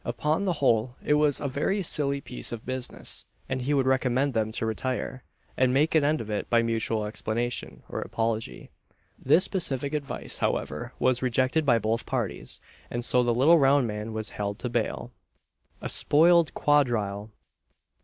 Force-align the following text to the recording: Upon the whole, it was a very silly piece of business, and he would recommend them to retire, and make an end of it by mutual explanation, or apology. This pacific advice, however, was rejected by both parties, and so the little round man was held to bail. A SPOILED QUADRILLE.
Upon 0.03 0.45
the 0.45 0.53
whole, 0.53 0.95
it 1.03 1.13
was 1.13 1.39
a 1.39 1.47
very 1.47 1.83
silly 1.83 2.21
piece 2.21 2.51
of 2.51 2.65
business, 2.65 3.27
and 3.47 3.61
he 3.61 3.73
would 3.75 3.85
recommend 3.85 4.33
them 4.33 4.51
to 4.53 4.65
retire, 4.65 5.23
and 5.55 5.71
make 5.75 5.93
an 5.93 6.03
end 6.03 6.19
of 6.19 6.31
it 6.31 6.49
by 6.49 6.63
mutual 6.63 7.05
explanation, 7.05 7.83
or 7.87 8.01
apology. 8.01 8.71
This 9.19 9.47
pacific 9.47 9.93
advice, 9.93 10.39
however, 10.39 10.91
was 10.97 11.21
rejected 11.21 11.67
by 11.67 11.77
both 11.77 12.07
parties, 12.07 12.59
and 12.89 13.05
so 13.05 13.21
the 13.21 13.31
little 13.31 13.59
round 13.59 13.85
man 13.85 14.11
was 14.11 14.31
held 14.31 14.57
to 14.57 14.69
bail. 14.69 15.11
A 15.81 15.87
SPOILED 15.87 16.55
QUADRILLE. 16.55 17.29